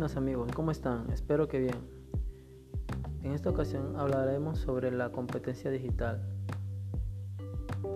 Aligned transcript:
buenas 0.00 0.16
amigos, 0.16 0.50
¿cómo 0.54 0.70
están? 0.70 1.10
Espero 1.12 1.46
que 1.46 1.58
bien. 1.58 1.76
En 3.22 3.32
esta 3.32 3.50
ocasión 3.50 3.96
hablaremos 3.96 4.58
sobre 4.58 4.90
la 4.90 5.12
competencia 5.12 5.70
digital. 5.70 6.22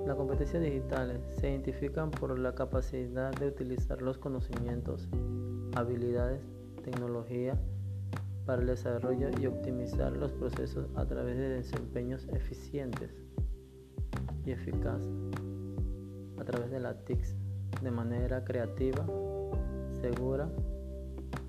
Las 0.07 0.15
competencias 0.15 0.63
digitales 0.63 1.23
se 1.41 1.49
identifican 1.49 2.11
por 2.11 2.39
la 2.39 2.55
capacidad 2.55 3.33
de 3.33 3.49
utilizar 3.49 4.03
los 4.03 4.19
conocimientos, 4.19 5.09
habilidades, 5.77 6.43
tecnología 6.83 7.59
para 8.45 8.61
el 8.61 8.69
desarrollo 8.69 9.31
y 9.41 9.47
optimizar 9.47 10.15
los 10.15 10.31
procesos 10.33 10.87
a 10.97 11.07
través 11.07 11.39
de 11.39 11.49
desempeños 11.49 12.29
eficientes 12.35 13.15
y 14.45 14.51
eficaces 14.51 15.09
a 16.39 16.45
través 16.45 16.71
de 16.71 16.81
la 16.81 16.99
TICS 16.99 17.35
de 17.83 17.91
manera 17.91 18.45
creativa, 18.45 19.07
segura 20.03 20.51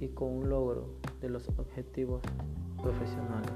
y 0.05 0.09
con 0.09 0.29
un 0.29 0.49
logro 0.49 0.85
de 1.19 1.29
los 1.29 1.49
objetivos 1.57 2.21
profesionales. 2.81 3.51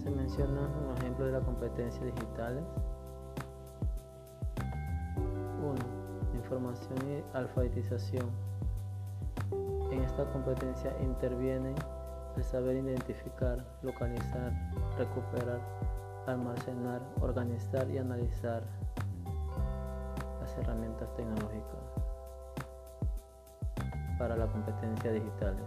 Se 0.00 0.10
mencionan 0.10 0.70
un 0.86 0.96
ejemplo 0.96 1.26
de 1.26 1.32
la 1.32 1.40
competencia 1.40 2.04
digitales. 2.04 2.62
1. 5.60 5.74
Información 6.36 6.98
y 7.10 7.36
alfabetización. 7.36 8.30
En 9.90 10.02
esta 10.02 10.24
competencia 10.30 10.94
intervienen 11.02 11.74
el 12.36 12.44
saber 12.44 12.76
identificar, 12.76 13.64
localizar, 13.82 14.52
recuperar, 14.96 15.60
almacenar, 16.26 17.02
organizar 17.20 17.90
y 17.90 17.98
analizar 17.98 18.62
las 20.40 20.56
herramientas 20.58 21.12
tecnológicas 21.16 22.07
para 24.18 24.36
la 24.36 24.46
competencia 24.46 25.12
digitales. 25.12 25.64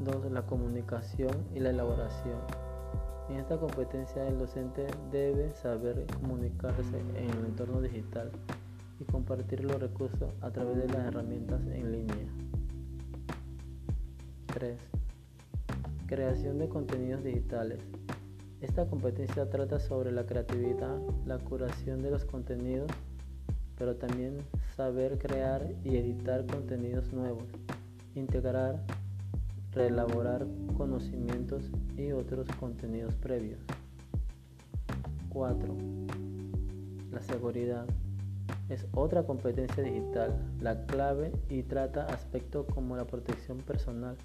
2. 0.00 0.32
La 0.32 0.42
comunicación 0.42 1.46
y 1.54 1.60
la 1.60 1.70
elaboración. 1.70 2.38
En 3.28 3.36
esta 3.36 3.58
competencia 3.58 4.26
el 4.26 4.38
docente 4.38 4.86
debe 5.12 5.52
saber 5.54 6.06
comunicarse 6.20 6.98
en 7.14 7.30
el 7.30 7.44
entorno 7.46 7.80
digital 7.80 8.32
y 8.98 9.04
compartir 9.04 9.64
los 9.64 9.80
recursos 9.80 10.32
a 10.40 10.50
través 10.50 10.76
de 10.78 10.88
las 10.88 11.06
herramientas 11.06 11.60
en 11.66 11.92
línea. 11.92 12.26
3. 14.52 14.78
Creación 16.06 16.58
de 16.58 16.68
contenidos 16.68 17.22
digitales. 17.22 17.78
Esta 18.60 18.86
competencia 18.86 19.48
trata 19.48 19.78
sobre 19.78 20.10
la 20.10 20.26
creatividad, 20.26 20.98
la 21.24 21.38
curación 21.38 22.02
de 22.02 22.10
los 22.10 22.24
contenidos, 22.24 22.90
pero 23.78 23.96
también 23.96 24.38
saber 24.76 25.18
crear 25.18 25.66
y 25.84 25.96
editar 25.96 26.46
contenidos 26.46 27.12
nuevos, 27.12 27.44
integrar, 28.14 28.80
reelaborar 29.72 30.46
conocimientos 30.76 31.70
y 31.96 32.12
otros 32.12 32.48
contenidos 32.58 33.14
previos. 33.16 33.60
4. 35.30 35.76
La 37.12 37.22
seguridad 37.22 37.86
es 38.68 38.86
otra 38.94 39.24
competencia 39.24 39.82
digital, 39.82 40.38
la 40.60 40.86
clave 40.86 41.32
y 41.48 41.62
trata 41.62 42.06
aspectos 42.06 42.66
como 42.72 42.96
la 42.96 43.04
protección 43.04 43.58
personal, 43.58 44.16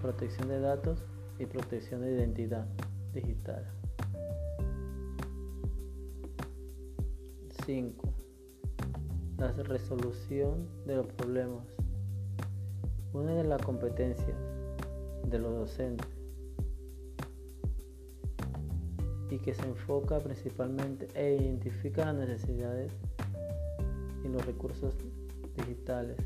protección 0.00 0.48
de 0.48 0.60
datos 0.60 1.02
y 1.38 1.46
protección 1.46 2.02
de 2.02 2.14
identidad 2.14 2.66
digital. 3.12 3.64
5 7.64 8.19
la 9.40 9.50
resolución 9.52 10.68
de 10.84 10.96
los 10.96 11.06
problemas. 11.06 11.64
Una 13.14 13.34
de 13.34 13.44
las 13.44 13.62
competencias 13.62 14.36
de 15.24 15.38
los 15.38 15.54
docentes 15.54 16.06
y 19.30 19.38
que 19.38 19.54
se 19.54 19.62
enfoca 19.62 20.18
principalmente 20.18 21.08
e 21.14 21.36
identifica 21.36 22.04
las 22.04 22.28
necesidades 22.28 22.92
y 24.24 24.28
los 24.28 24.44
recursos 24.44 24.94
digitales. 25.56 26.18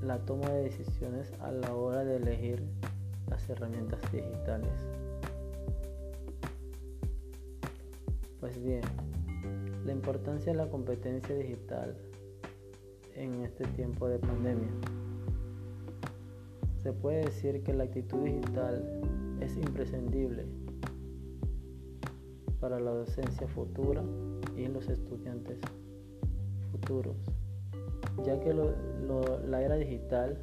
La 0.00 0.18
toma 0.18 0.48
de 0.48 0.62
decisiones 0.62 1.30
a 1.40 1.50
la 1.50 1.74
hora 1.74 2.04
de 2.04 2.16
elegir 2.16 2.62
las 3.28 3.46
herramientas 3.50 4.00
digitales. 4.10 4.72
Pues 8.40 8.62
bien, 8.62 8.82
la 9.84 9.92
importancia 9.92 10.52
de 10.52 10.58
la 10.58 10.68
competencia 10.68 11.34
digital 11.34 11.96
en 13.14 13.42
este 13.42 13.64
tiempo 13.68 14.08
de 14.08 14.18
pandemia. 14.18 14.70
Se 16.82 16.92
puede 16.92 17.24
decir 17.24 17.62
que 17.62 17.72
la 17.74 17.84
actitud 17.84 18.24
digital 18.24 19.00
es 19.40 19.56
imprescindible 19.56 20.46
para 22.60 22.80
la 22.80 22.92
docencia 22.92 23.46
futura 23.48 24.02
y 24.56 24.66
los 24.66 24.88
estudiantes 24.88 25.58
futuros, 26.70 27.16
ya 28.24 28.40
que 28.40 28.54
la 28.54 29.62
era 29.62 29.76
digital 29.76 30.38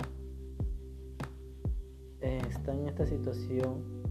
está 2.21 2.73
en 2.73 2.87
esta 2.87 3.05
situación 3.05 4.01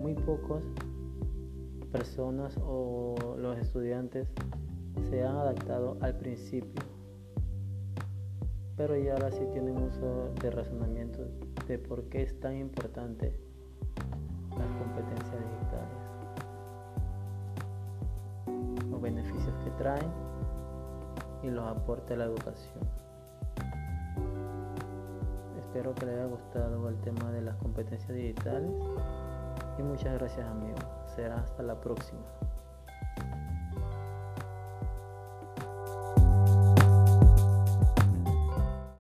muy 0.00 0.14
pocos 0.14 0.62
personas 1.88 2.56
o 2.62 3.16
los 3.38 3.58
estudiantes 3.58 4.28
se 5.10 5.24
han 5.24 5.36
adaptado 5.36 5.96
al 6.00 6.16
principio, 6.16 6.82
pero 8.76 8.96
ya 8.96 9.14
ahora 9.14 9.30
sí 9.30 9.46
tienen 9.52 9.76
uso 9.76 10.32
de 10.40 10.50
razonamiento 10.50 11.26
de 11.66 11.78
por 11.78 12.04
qué 12.04 12.22
es 12.22 12.38
tan 12.40 12.56
importante 12.56 13.38
las 14.50 14.70
competencias 14.78 15.36
digitales, 15.40 15.98
los 18.90 19.00
beneficios 19.00 19.54
que 19.64 19.70
traen 19.72 20.10
y 21.42 21.50
los 21.50 21.66
aportes 21.66 22.12
a 22.12 22.16
la 22.16 22.24
educación. 22.24 22.84
Espero 25.58 25.94
que 25.94 26.06
les 26.06 26.14
haya 26.16 26.26
gustado 26.26 26.88
el 26.88 26.96
tema 27.00 27.30
de 27.30 27.42
las 27.42 27.56
competencias 27.56 28.12
digitales 28.12 28.70
y 29.78 29.82
muchas 29.82 30.14
gracias 30.14 30.46
amigos. 30.48 31.07
Será 31.18 31.40
hasta 31.40 31.64
la 31.64 31.74
próxima. 31.74 32.20